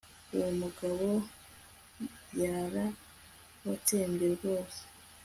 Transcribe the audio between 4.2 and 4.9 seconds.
rwose